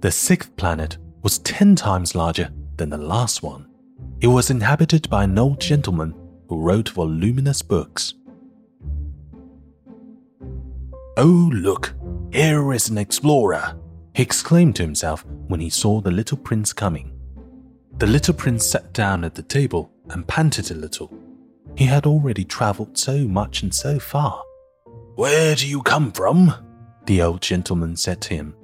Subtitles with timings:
[0.00, 3.66] The sixth planet was 10 times larger than the last one.
[4.22, 6.14] It was inhabited by an old gentleman
[6.48, 8.14] who wrote voluminous books.
[11.18, 11.92] Oh, look,
[12.32, 13.76] here is an explorer,
[14.14, 17.12] he exclaimed to himself when he saw the little prince coming.
[17.98, 21.12] The little prince sat down at the table and panted a little.
[21.76, 24.42] He had already travelled so much and so far.
[25.16, 26.54] Where do you come from?
[27.04, 28.54] The old gentleman said to him.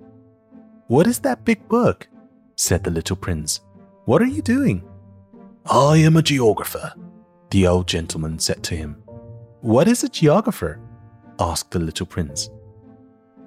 [0.88, 2.06] What is that big book?
[2.54, 3.60] said the little prince.
[4.04, 4.88] What are you doing?
[5.68, 6.94] I am a geographer,
[7.50, 9.02] the old gentleman said to him.
[9.62, 10.80] What is a geographer?
[11.40, 12.50] asked the little prince.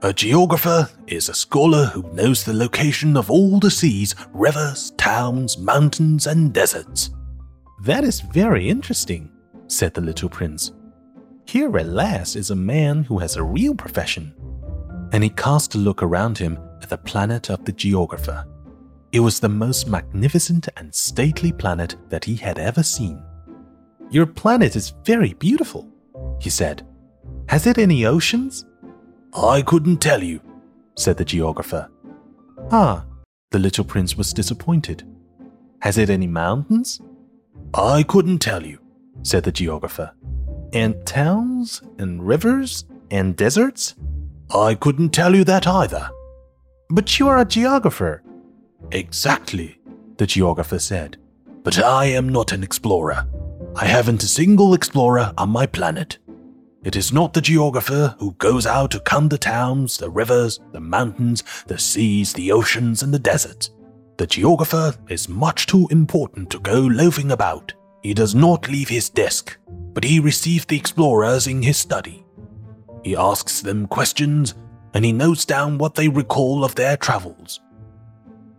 [0.02, 5.58] A geographer is a scholar who knows the location of all the seas, rivers, towns,
[5.58, 7.12] mountains, and deserts.
[7.84, 9.32] That is very interesting,
[9.68, 10.74] said the little prince.
[11.46, 14.34] Here at last is a man who has a real profession.
[15.12, 18.46] And he cast a look around him at the planet of the geographer.
[19.12, 23.24] It was the most magnificent and stately planet that he had ever seen.
[24.12, 25.88] Your planet is very beautiful,
[26.40, 26.86] he said.
[27.48, 28.66] Has it any oceans?
[29.34, 30.42] I couldn't tell you,
[30.96, 31.90] said the geographer.
[32.72, 33.06] Ah,
[33.52, 35.04] the little prince was disappointed.
[35.82, 37.02] Has it any mountains?
[37.74, 38.80] I couldn't tell you,
[39.24, 40.12] said the geographer.
[40.74, 43.96] And towns and rivers and deserts?
[44.54, 46.10] I couldn't tell you that either.
[46.90, 48.24] But you are a geographer.
[48.92, 49.80] Exactly,
[50.18, 51.18] the geographer said.
[51.64, 53.28] But I am not an explorer.
[53.76, 56.18] I haven't a single explorer on my planet.
[56.84, 60.80] It is not the geographer who goes out to count the towns, the rivers, the
[60.80, 63.72] mountains, the seas, the oceans, and the deserts.
[64.18, 67.74] The geographer is much too important to go loafing about.
[68.02, 72.26] He does not leave his desk, but he receives the explorers in his study.
[73.10, 74.54] He asks them questions,
[74.94, 77.60] and he notes down what they recall of their travels.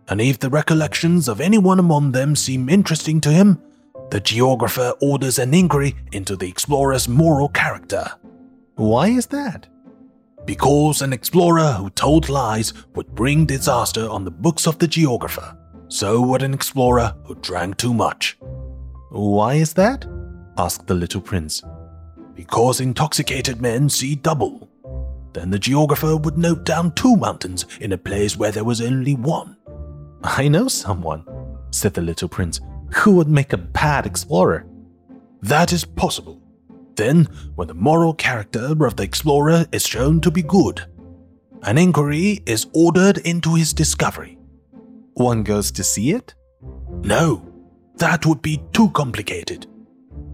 [0.09, 3.61] And if the recollections of anyone among them seem interesting to him,
[4.09, 8.11] the geographer orders an inquiry into the explorer's moral character.
[8.75, 9.69] Why is that?
[10.43, 15.57] Because an explorer who told lies would bring disaster on the books of the geographer.
[15.87, 18.37] So would an explorer who drank too much.
[19.11, 20.05] Why is that?
[20.57, 21.63] asked the little prince.
[22.41, 24.67] Because intoxicated men see double.
[25.33, 29.13] Then the geographer would note down two mountains in a place where there was only
[29.13, 29.57] one.
[30.23, 31.23] I know someone,
[31.69, 32.59] said the little prince,
[32.95, 34.65] who would make a bad explorer?
[35.43, 36.41] That is possible.
[36.95, 40.83] Then, when the moral character of the explorer is shown to be good,
[41.61, 44.39] an inquiry is ordered into his discovery.
[45.13, 46.33] One goes to see it?
[47.03, 47.45] No,
[47.97, 49.67] that would be too complicated.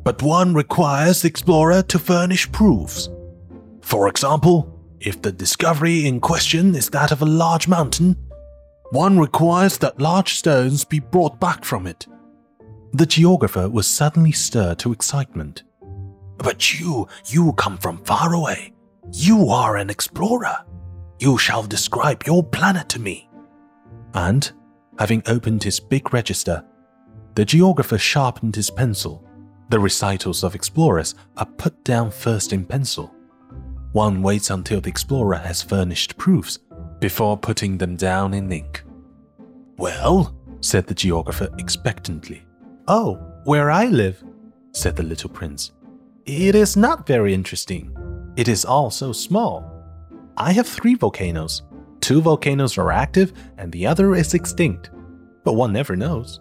[0.08, 3.10] But one requires the explorer to furnish proofs.
[3.82, 4.58] For example,
[5.00, 8.16] if the discovery in question is that of a large mountain,
[8.92, 12.08] one requires that large stones be brought back from it
[12.94, 15.64] the geographer was suddenly stirred to excitement.
[16.38, 18.74] But you, you come from far away.
[19.14, 20.66] You are an explorer.
[21.20, 23.30] You shall describe your planet to me.
[24.14, 24.52] And,
[25.00, 26.64] having opened his big register,
[27.36, 29.27] the geographer sharpened his pencil.
[29.70, 33.14] The recitals of explorers are put down first in pencil.
[33.92, 36.60] One waits until the explorer has furnished proofs
[37.00, 38.84] before putting them down in ink.
[39.78, 42.46] Well, said the geographer expectantly,
[42.88, 44.24] Oh, where I live,
[44.72, 45.72] said the little prince.
[46.26, 47.96] It is not very interesting.
[48.38, 49.66] It is all so small.
[50.38, 51.64] I have three volcanoes.
[52.00, 54.92] Two volcanoes are active and the other is extinct.
[55.44, 56.40] But one never knows.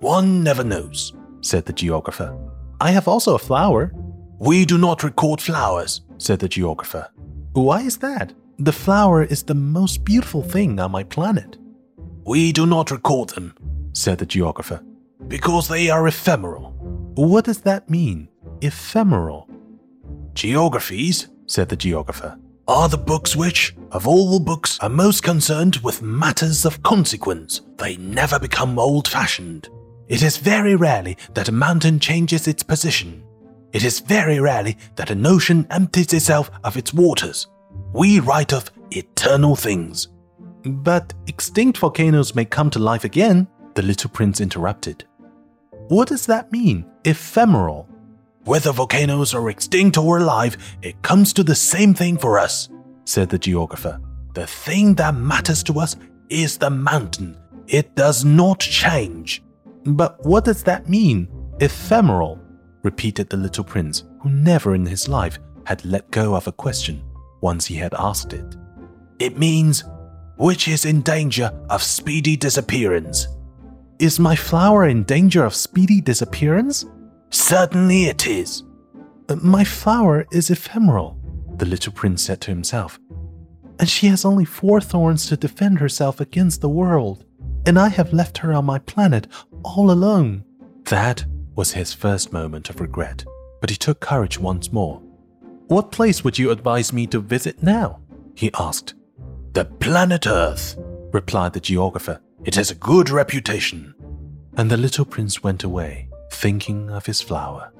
[0.00, 1.12] One never knows,
[1.42, 2.36] said the geographer.
[2.80, 3.92] I have also a flower.
[4.38, 7.08] We do not record flowers, said the geographer.
[7.52, 8.34] Why is that?
[8.58, 11.56] The flower is the most beautiful thing on my planet.
[12.24, 13.54] We do not record them,
[13.92, 14.82] said the geographer
[15.28, 16.72] because they are ephemeral.
[17.14, 18.28] What does that mean?
[18.60, 19.48] Ephemeral?
[20.34, 22.38] Geographies, said the geographer,
[22.68, 27.62] are the books which, of all books, are most concerned with matters of consequence.
[27.76, 29.68] They never become old fashioned.
[30.08, 33.24] It is very rarely that a mountain changes its position.
[33.72, 37.48] It is very rarely that an ocean empties itself of its waters.
[37.92, 40.08] We write of eternal things.
[40.64, 45.04] But extinct volcanoes may come to life again, the little prince interrupted.
[45.88, 46.86] What does that mean?
[47.04, 47.88] Ephemeral.
[48.44, 52.68] Whether volcanoes are extinct or alive, it comes to the same thing for us,
[53.04, 54.00] said the geographer.
[54.34, 55.96] The thing that matters to us
[56.28, 57.36] is the mountain.
[57.66, 59.42] It does not change.
[59.86, 61.28] But what does that mean?
[61.60, 62.40] Ephemeral,
[62.82, 67.02] repeated the little prince, who never in his life had let go of a question
[67.40, 68.56] once he had asked it.
[69.18, 69.84] It means
[70.36, 73.28] which is in danger of speedy disappearance.
[73.98, 76.84] Is my flower in danger of speedy disappearance?
[77.30, 78.62] Certainly it is.
[79.28, 81.18] Uh, my flower is ephemeral,
[81.56, 83.00] the little prince said to himself.
[83.78, 87.24] And she has only four thorns to defend herself against the world,
[87.64, 89.26] and I have left her on my planet
[89.62, 90.44] all alone.
[90.84, 91.24] That
[91.54, 93.24] was his first moment of regret,
[93.60, 95.00] but he took courage once more.
[95.68, 98.00] What place would you advise me to visit now?
[98.34, 98.94] he asked.
[99.52, 100.76] The planet Earth,
[101.12, 102.20] replied the geographer.
[102.44, 103.94] It has a good reputation.
[104.56, 107.72] And the little prince went away, thinking of his flower.